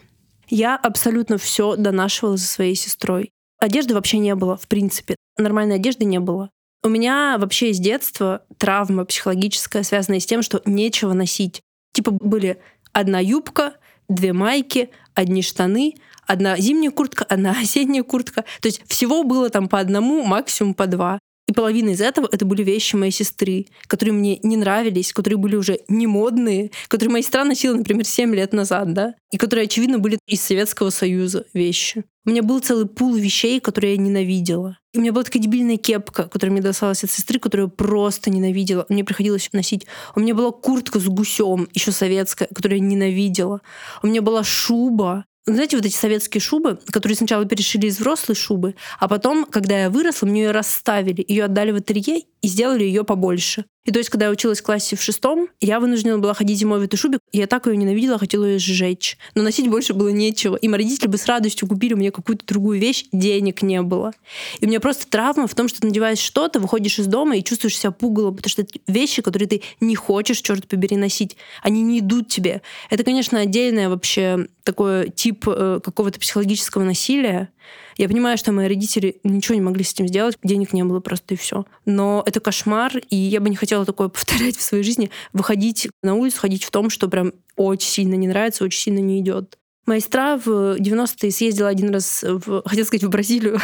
[0.47, 3.31] Я абсолютно все донашивала за своей сестрой.
[3.59, 5.15] Одежды вообще не было, в принципе.
[5.37, 6.51] Нормальной одежды не было.
[6.83, 11.61] У меня вообще с детства травма психологическая, связанная с тем, что нечего носить.
[11.93, 12.59] Типа были
[12.95, 13.73] одна юбка,
[14.07, 18.45] две майки, одни штаны, одна зимняя куртка, одна осенняя куртка.
[18.61, 21.19] То есть всего было там по одному, максимум по два.
[21.47, 25.55] И половина из этого это были вещи моей сестры, которые мне не нравились, которые были
[25.55, 29.99] уже не модные, которые моя сестра носила, например, 7 лет назад, да, и которые, очевидно,
[29.99, 32.03] были из Советского Союза вещи.
[32.25, 34.79] У меня был целый пул вещей, которые я ненавидела.
[34.93, 38.31] И у меня была такая дебильная кепка, которая мне досталась от сестры, которую я просто
[38.31, 38.87] ненавидела.
[38.89, 39.85] Мне приходилось носить.
[40.15, 43.61] У меня была куртка с гусем, еще советская, которую я ненавидела.
[44.01, 48.75] У меня была шуба, знаете, вот эти советские шубы, которые сначала перешили из взрослой шубы,
[48.99, 53.03] а потом, когда я выросла, мне ее расставили, ее отдали в ателье и сделали ее
[53.03, 53.65] побольше.
[53.85, 56.79] И то есть, когда я училась в классе в шестом, я вынуждена была ходить зимой
[56.79, 57.19] в этой шубе.
[57.31, 59.17] Я так ее ненавидела, хотела ее сжечь.
[59.35, 60.55] Но носить больше было нечего.
[60.55, 64.13] И мои родители бы с радостью купили мне какую-то другую вещь, денег не было.
[64.59, 67.43] И у меня просто травма в том, что ты надеваешь что-то, выходишь из дома и
[67.43, 71.37] чувствуешь себя пугалом, потому что это вещи, которые ты не хочешь, черт побери, носить.
[71.61, 72.61] Они не идут тебе.
[72.89, 77.49] Это, конечно, отдельное вообще такой тип э, какого-то психологического насилия,
[77.97, 81.33] Я понимаю, что мои родители ничего не могли с этим сделать, денег не было просто
[81.33, 81.65] и все.
[81.85, 85.11] Но это кошмар, и я бы не хотела такое повторять в своей жизни.
[85.33, 89.19] Выходить на улицу, ходить в том, что прям очень сильно не нравится, очень сильно не
[89.19, 89.57] идет.
[89.85, 93.59] Моя сестра в 90-е съездила один раз, в, хотела сказать, в Бразилию.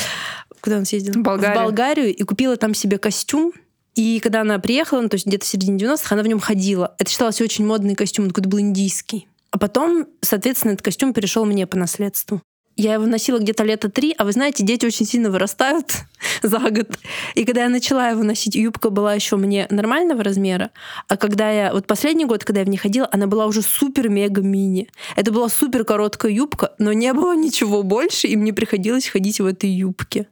[0.60, 1.14] Куда она съездила?
[1.14, 1.54] В Болгарию.
[1.54, 3.52] В Болгарию и купила там себе костюм.
[3.96, 6.94] И когда она приехала, ну, то есть где-то в середине 90-х, она в нем ходила.
[6.98, 9.26] Это считалось очень модный костюм, он какой-то был индийский.
[9.50, 12.42] А потом, соответственно, этот костюм перешел мне по наследству.
[12.76, 15.92] Я его носила где-то лето три, а вы знаете, дети очень сильно вырастают
[16.42, 16.98] за год.
[17.34, 20.70] И когда я начала его носить, юбка была еще мне нормального размера,
[21.08, 21.72] а когда я...
[21.72, 24.90] Вот последний год, когда я в ней ходила, она была уже супер-мега-мини.
[25.16, 29.46] Это была супер короткая юбка, но не было ничего больше, и мне приходилось ходить в
[29.46, 30.28] этой юбке.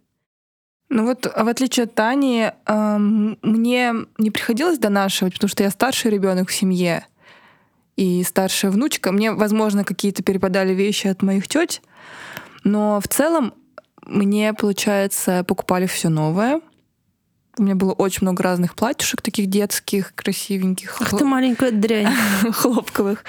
[0.90, 6.10] Ну вот, в отличие от Тани, эм, мне не приходилось донашивать, потому что я старший
[6.10, 7.06] ребенок в семье
[7.96, 9.12] и старшая внучка.
[9.12, 11.80] Мне, возможно, какие-то перепадали вещи от моих теть,
[12.64, 13.54] но в целом
[14.06, 16.60] мне, получается, покупали все новое.
[17.56, 20.96] У меня было очень много разных платьишек, таких детских, красивеньких.
[21.00, 22.12] Ах ты маленькая дрянь.
[22.52, 23.24] хлопковых.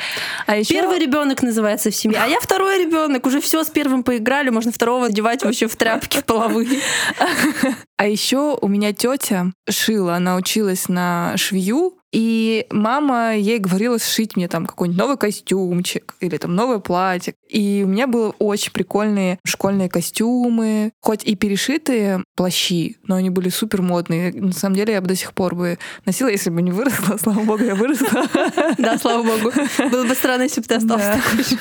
[0.48, 0.74] А еще...
[0.74, 3.28] Первый ребенок называется в семье, а я второй ребенок.
[3.28, 6.80] Уже все с первым поиграли, можно второго одевать вообще в тряпки половые.
[7.98, 14.38] А еще у меня тетя шила, она училась на швею, и мама ей говорила сшить
[14.38, 17.34] мне там какой-нибудь новый костюмчик или там новое платье.
[17.50, 23.50] И у меня были очень прикольные школьные костюмы, хоть и перешитые плащи, но они были
[23.50, 24.32] супер модные.
[24.32, 27.18] На самом деле я бы до сих пор бы носила, если бы не выросла.
[27.22, 28.08] Слава богу, я выросла.
[28.78, 29.52] Да, слава богу.
[29.92, 31.58] Было бы странно, если бы ты остался такой же.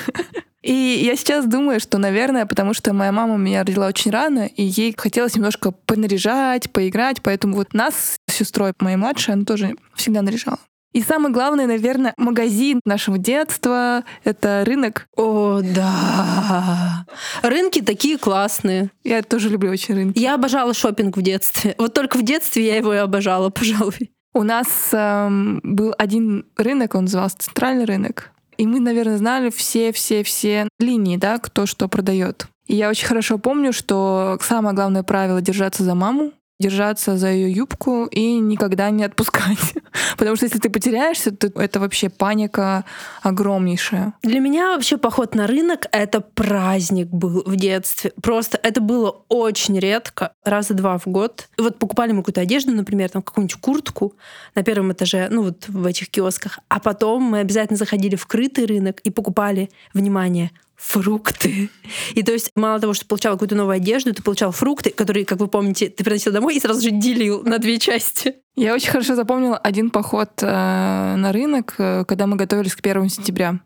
[0.65, 0.73] И
[1.05, 4.95] я сейчас думаю, что, наверное, потому что моя мама меня родила очень рано, и ей
[4.97, 10.59] хотелось немножко понаряжать, поиграть, поэтому вот нас сестрой, моей младшей, она тоже всегда наряжала.
[10.95, 15.07] И самый главный, наверное, магазин нашего детства— это рынок.
[15.17, 17.05] О, да.
[17.41, 18.91] Рынки такие классные.
[19.03, 20.17] Я тоже люблю очень рынки.
[20.17, 21.75] Я обожала шопинг в детстве.
[21.77, 24.11] Вот только в детстве я его и обожала, пожалуй.
[24.33, 28.31] У нас эм, был один рынок, он назывался Центральный рынок.
[28.57, 32.47] И мы, наверное, знали все-все-все линии, да, кто что продает.
[32.67, 37.51] И я очень хорошо помню, что самое главное правило— держаться за маму, держаться за ее
[37.51, 39.75] юбку и никогда не отпускать.
[40.17, 42.85] Потому что если ты потеряешься, то это вообще паника
[43.21, 44.13] огромнейшая.
[44.23, 48.13] Для меня вообще поход на рынок— это праздник был в детстве.
[48.21, 51.49] Просто это было очень редко, раза два в год.
[51.57, 54.13] И вот покупали мы какую-то одежду, например, там какую-нибудь куртку
[54.55, 56.59] на первом этаже, ну вот в этих киосках.
[56.69, 61.69] А потом мы обязательно заходили в крытый рынок и покупали, внимание, фрукты.
[62.13, 65.39] И то есть мало того, что получал какую-то новую одежду, ты получал фрукты, которые, как
[65.39, 68.35] вы помните, ты приносил домой и сразу же делил на две части.
[68.55, 73.09] Я очень хорошо запомнила один поход э, на рынок, э, когда мы готовились к первому
[73.09, 73.59] сентября.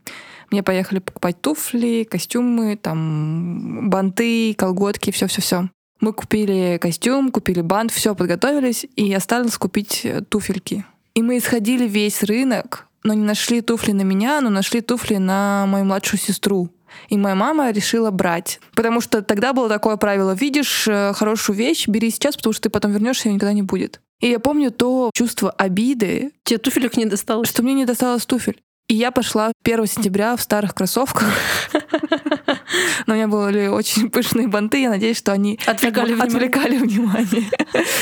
[0.51, 5.69] Мне поехали покупать туфли, костюмы, там банты, колготки, все-все-все.
[6.01, 10.85] Мы купили костюм, купили бант, все подготовились, и осталось купить э, туфельки.
[11.13, 15.65] И мы исходили весь рынок, но не нашли туфли на меня, но нашли туфли на
[15.67, 16.69] мою младшую сестру.
[17.09, 18.59] И моя мама решила брать.
[18.75, 20.33] Потому что тогда было такое правило.
[20.33, 24.01] Видишь э, хорошую вещь, бери сейчас, потому что ты потом вернешься, и никогда не будет.
[24.19, 26.31] И я помню то чувство обиды.
[26.43, 27.49] Тебе туфелек не досталось?
[27.49, 28.61] Что мне не досталось туфель.
[28.89, 31.31] И я пошла 1 сентября в старых кроссовках.
[33.05, 34.81] Но у меня были очень пышные банты.
[34.81, 36.35] Я надеюсь, что они отвлекали, внимание.
[36.35, 37.49] отвлекали внимание.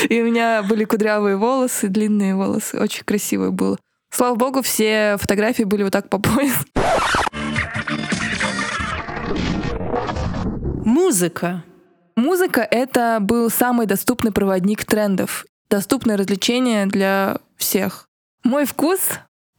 [0.08, 2.78] И у меня были кудрявые волосы, длинные волосы.
[2.78, 3.78] Очень красиво было.
[4.10, 6.54] Слава богу, все фотографии были вот так по пояс.
[10.98, 11.62] Музыка.
[12.16, 15.46] Музыка— это был самый доступный проводник трендов.
[15.70, 18.08] Доступное развлечение для всех.
[18.42, 18.98] Мой вкус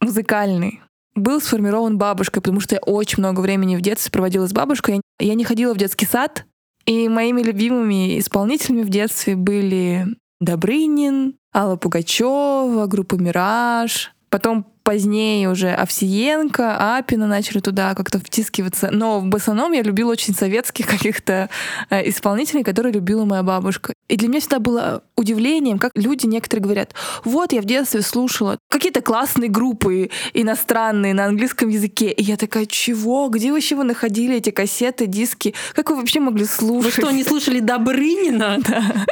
[0.02, 0.82] музыкальный
[1.14, 5.00] был сформирован бабушкой, потому что я очень много времени в детстве проводила с бабушкой.
[5.18, 6.44] Я не ходила в детский сад,
[6.84, 10.08] и моими любимыми исполнителями в детстве были
[10.40, 18.90] Добрынин, Алла Пугачева, группа «Мираж», Потом позднее уже Овсиенко, Апина начали туда как-то втискиваться.
[18.90, 21.50] Но в основном я любила очень советских каких-то
[21.90, 23.92] э, исполнителей, которые любила моя бабушка.
[24.08, 28.58] И для меня всегда было удивлением, как люди некоторые говорят, вот я в детстве слушала
[28.68, 32.10] какие-то классные группы иностранные на английском языке.
[32.10, 33.28] И я такая, чего?
[33.28, 35.54] Где вообще вы находили эти кассеты, диски?
[35.74, 36.96] Как вы вообще могли слушать?
[36.96, 38.58] Вы что, не слушали Добрынина?
[38.70, 39.04] Да.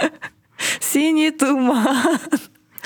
[0.80, 2.18] Синий туман.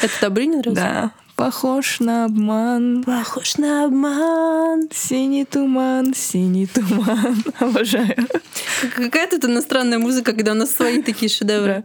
[0.01, 0.63] Это Добрынин?
[0.75, 1.13] Да.
[1.37, 3.03] Похож на обман.
[3.05, 4.89] Похож на обман.
[4.93, 7.43] Синий туман, синий туман.
[7.59, 8.29] Обожаю.
[8.95, 11.85] Какая тут иностранная музыка, когда у нас свои такие шедевры.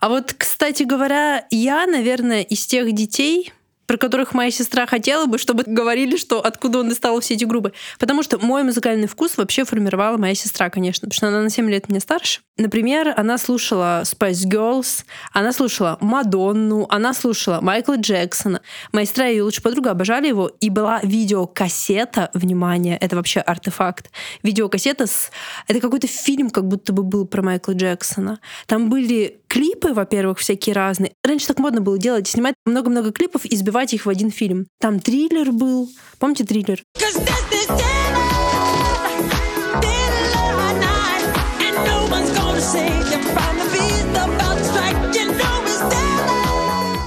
[0.00, 3.52] А вот, кстати говоря, я, наверное, из тех детей,
[3.86, 7.72] про которых моя сестра хотела бы, чтобы говорили, что откуда он достал все эти группы.
[7.98, 11.68] Потому что мой музыкальный вкус вообще формировала моя сестра, конечно, потому что она на 7
[11.70, 12.40] лет меня старше.
[12.56, 18.60] Например, она слушала Spice Girls, она слушала Мадонну, она слушала Майкла Джексона.
[18.92, 24.10] Моя сестра и ее лучшая подруга обожали его, и была видеокассета, внимание, это вообще артефакт,
[24.42, 25.30] видеокассета с...
[25.66, 28.38] Это какой-то фильм, как будто бы был про Майкла Джексона.
[28.66, 31.12] Там были клипы, во-первых, всякие разные.
[31.22, 34.66] Раньше так модно было делать, снимать много-много клипов и их в один фильм.
[34.78, 35.90] Там триллер был.
[36.18, 36.82] Помните триллер?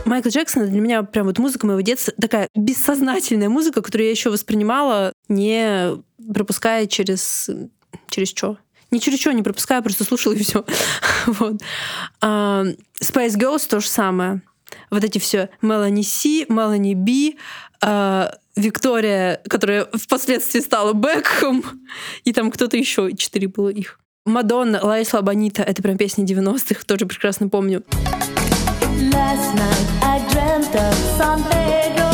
[0.06, 4.30] Майкл Джексон для меня прям вот музыка моего детства такая бессознательная музыка, которую я еще
[4.30, 6.02] воспринимала, не
[6.34, 7.50] пропуская через
[8.10, 8.58] через что?
[8.90, 10.66] Не через что не пропуская, просто слушала и все.
[11.26, 11.62] вот.
[12.22, 12.64] А,
[13.02, 14.42] Spice Girls то же самое.
[14.90, 17.38] Вот эти все Мелани Си, Мелани Би,
[17.82, 21.64] а, Виктория, которая впоследствии стала Бекхэм,
[22.24, 24.00] и там кто-то еще, четыре было их.
[24.26, 27.84] Мадонна, Лайсла Бонита, это прям песни 90-х, тоже прекрасно помню.
[29.14, 32.07] Last night I dreamt of San Pedro.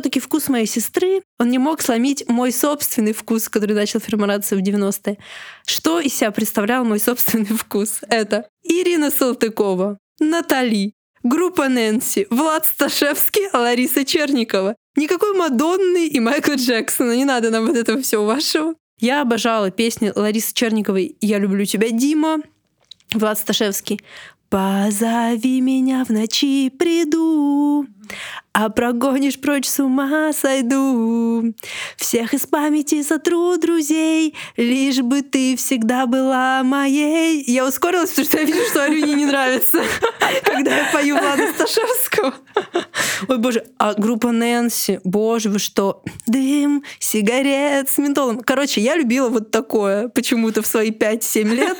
[0.00, 4.60] Все-таки вкус моей сестры, он не мог сломить мой собственный вкус, который начал формироваться в
[4.60, 5.18] 90-е.
[5.66, 7.98] Что из себя представлял мой собственный вкус?
[8.08, 14.74] Это Ирина Салтыкова, Натали, Группа Нэнси, Влад Сташевский, Лариса Черникова.
[14.96, 17.14] Никакой Мадонны и Майкла Джексона.
[17.14, 18.74] Не надо нам вот этого всего вашего.
[19.00, 22.38] Я обожала песни Ларисы Черниковой «Я люблю тебя, Дима»,
[23.12, 24.00] Влад Сташевский.
[24.50, 27.86] Позови меня в ночи, приду,
[28.52, 31.54] а прогонишь прочь с ума сойду.
[31.96, 37.44] Всех из памяти сотру друзей, лишь бы ты всегда была моей.
[37.46, 39.84] Я ускорилась, потому что я вижу, что Алюне не нравится,
[40.42, 42.34] когда я пою Влада Сташевского.
[43.28, 46.02] Ой, боже, а группа Нэнси, боже, вы что?
[46.26, 48.40] Дым, сигарет с ментолом.
[48.40, 51.78] Короче, я любила вот такое почему-то в свои 5-7 лет.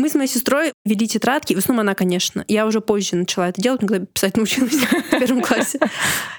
[0.00, 2.42] Мы с моей сестрой вели тетрадки, в основном она, конечно.
[2.48, 4.72] Я уже позже начала это делать, когда писать научилась
[5.10, 5.78] в первом классе.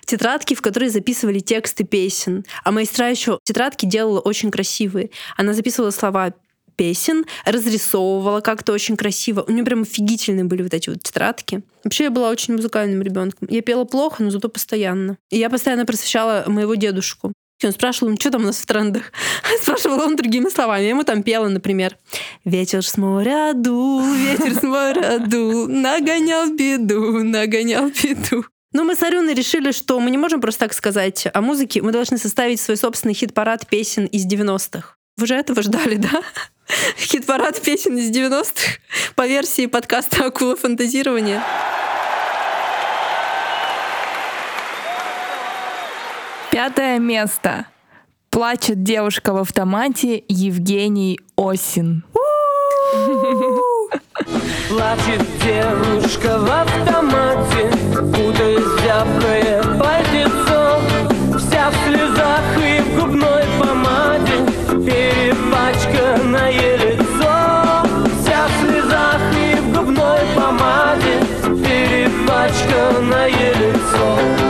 [0.04, 2.44] Тетрадки, в которые записывали тексты песен.
[2.64, 5.12] А моя сестра еще тетрадки делала очень красивые.
[5.38, 6.34] Она записывала слова
[6.76, 9.46] песен, разрисовывала как-то очень красиво.
[9.48, 11.62] У нее прям офигительные были вот эти вот тетрадки.
[11.84, 13.48] Вообще я была очень музыкальным ребенком.
[13.52, 15.20] Я пела плохо, но зато постоянно.
[15.30, 17.32] И я постоянно просвещала моего дедушку.
[17.64, 19.12] Он спрашивал, ну что там у нас в трендах?
[19.62, 20.84] Спрашивал он другими словами.
[20.84, 21.98] Я ему там пела, например,
[22.46, 28.46] «Ветер с моря дул, ветер с моря дул, нагонял беду, нагонял беду».
[28.74, 31.92] Но мы с Арюной решили, что мы не можем просто так сказать о музыке, мы
[31.92, 34.96] должны составить свой собственный хит-парад песен из 90-х.
[35.18, 36.22] Вы же этого ждали, да?
[36.98, 38.80] Хит-парад песен из 90-х
[39.16, 41.44] по версии подкаста «Акула фантазирования».
[46.52, 47.66] Пятое место.
[48.30, 52.04] Плачет девушка в автомате Евгений Осин.
[54.68, 60.82] Плачет девушка в автомате, путаясь зябкое пальтецо,
[61.38, 64.38] вся в слезах и в губной помаде,
[64.86, 67.86] перепачканное лицо,
[68.20, 71.16] вся в слезах и в губной помаде,
[71.64, 74.41] перепачканное лицо.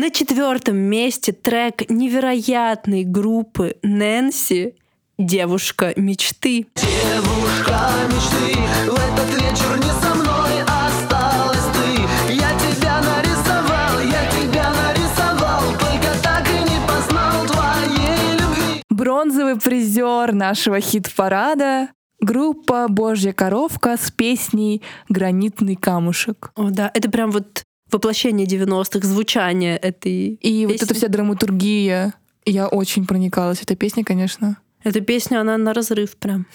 [0.00, 4.76] На четвертом месте трек невероятной группы Нэнси
[5.18, 6.68] «Девушка мечты».
[6.76, 12.32] Девушка мечты, в этот вечер не со мной осталась ты.
[12.32, 18.82] Я тебя нарисовал, я тебя нарисовал, только так и не познал твоей любви.
[18.90, 21.88] Бронзовый призер нашего хит-парада
[22.20, 26.52] группа «Божья коровка» с песней «Гранитный камушек».
[26.54, 30.66] О, да, это прям вот воплощение 90-х, звучание этой И песни.
[30.66, 32.14] вот эта вся драматургия.
[32.44, 34.56] Я очень проникалась этой песней, конечно.
[34.84, 36.46] Эта песня, она на разрыв прям.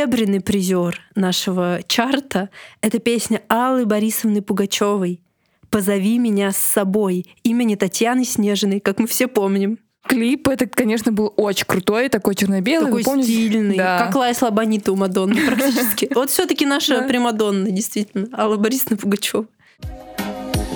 [0.00, 2.48] Серебряный призер нашего чарта—
[2.80, 5.20] это песня Аллы Борисовны Пугачевой
[5.68, 9.78] «Позови меня с собой» имени Татьяны Снежиной, как мы все помним.
[10.08, 12.86] Клип это, конечно, был очень крутой, такой черно-белый.
[12.86, 13.28] Такой помните?
[13.30, 13.98] стильный, Да.
[13.98, 16.10] как La Isla Bonita у Мадонны практически.
[16.14, 17.02] Вот все таки наша.
[17.02, 19.44] Примадонна, действительно, Алла Борисовна Пугачева.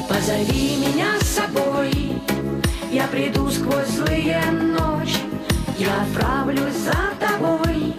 [0.07, 1.91] Позови меня с собой,
[2.93, 5.17] я приду сквозь злые ночи,
[5.79, 7.95] я отправлюсь за тобой,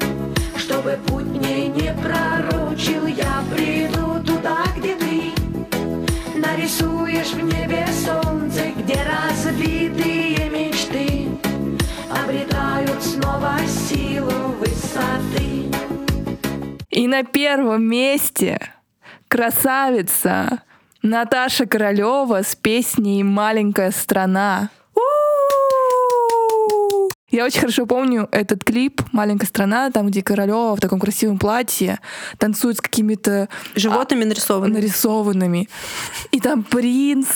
[0.66, 5.32] чтобы путь мне не пророчил, я приду туда, где ты
[6.40, 11.30] нарисуешь в небе солнце, где разбитые мечты
[12.10, 15.70] обретают снова силу высоты.
[16.90, 18.60] И на первом месте
[19.28, 20.64] красавица
[21.04, 24.70] Наташа Королева с песней «Маленькая страна».
[27.36, 32.00] Я очень хорошо помню этот клип «Маленькая страна», там, где Королева в таком красивом платье
[32.38, 34.76] танцует с какими-то Животными нарисованы.
[34.76, 35.68] нарисованными.
[36.32, 37.28] И там принц.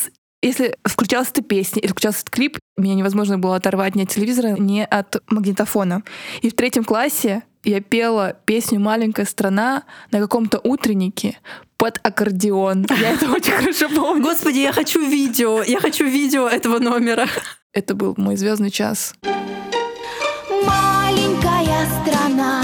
[0.42, 4.56] Если включалась эта песня или включался этот клип, меня невозможно было оторвать ни от телевизора,
[4.58, 6.04] ни от магнитофона.
[6.42, 11.38] И в третьем классе я пела песню «Маленькая страна» на каком-то утреннике
[11.76, 12.88] под аккордеон.
[13.02, 14.24] Я это очень хорошо помню.
[14.24, 17.28] Господи, я хочу видео, я хочу видео этого номера.
[17.74, 19.14] Это был мой звездный час.
[19.24, 19.79] Маленькая
[21.86, 22.59] страна,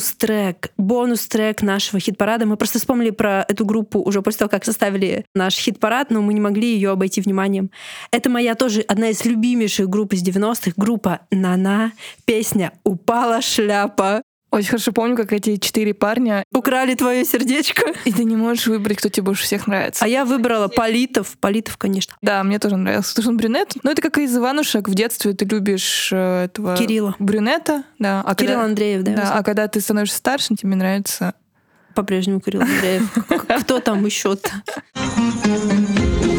[0.00, 2.46] бонус-трек, бонус-трек нашего хит-парада.
[2.46, 6.32] Мы просто вспомнили про эту группу уже после того, как составили наш хит-парад, но мы
[6.32, 7.70] не могли ее обойти вниманием.
[8.10, 11.92] Это моя тоже одна из любимейших групп из 90-х, группа «Нана»,
[12.24, 14.22] песня «Упала шляпа».
[14.50, 17.92] Очень хорошо помню, как эти четыре парня, Украли твое сердечко.
[18.04, 20.04] и ты не можешь выбрать, кто тебе больше всех нравится.
[20.04, 21.36] А я выбрала Политов.
[21.38, 22.14] Политов, конечно.
[22.20, 23.10] Да, мне тоже нравился.
[23.10, 23.74] Потому что он брюнет.
[23.82, 24.88] Но это как из Иванушек.
[24.88, 26.76] В детстве ты любишь э, этого...
[26.76, 27.14] Кирилла.
[27.18, 28.22] Брюнета, да.
[28.26, 29.12] А Кирилл когда, Андреев, да.
[29.12, 31.34] да, а когда ты становишься старше, тебе нравится...
[31.94, 33.12] По-прежнему Кирилл Андреев.
[33.62, 34.50] Кто там еще-то?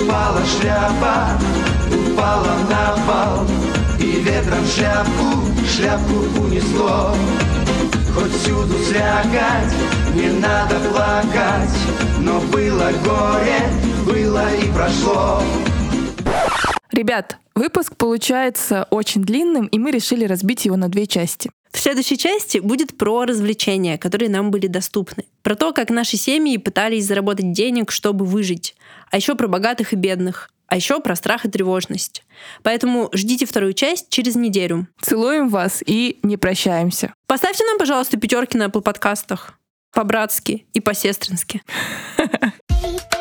[0.03, 1.39] Упала шляпа,
[2.12, 3.47] упала на пол
[3.99, 7.16] И ветром шляпку, шляпку унесло
[8.14, 9.74] Хоть всюду слякоть,
[10.14, 11.70] не надо плакать
[12.20, 13.70] Но было горе,
[14.05, 15.41] было и прошло
[16.91, 21.49] Ребят, выпуск получается очень длинным, и мы решили разбить его на две части.
[21.72, 25.24] В следующей части будет про развлечения, которые нам были доступны.
[25.41, 28.76] Про то, как наши семьи пытались заработать денег, чтобы выжить.
[29.09, 30.49] А еще про богатых и бедных.
[30.72, 32.24] А еще про страх и тревожность.
[32.64, 34.88] Поэтому ждите вторую часть через неделю.
[35.02, 37.14] Целуем вас и не прощаемся.
[37.28, 39.60] Поставьте нам, пожалуйста, пятерки на Apple подкастах.
[39.94, 41.62] По-братски и по-сестрински.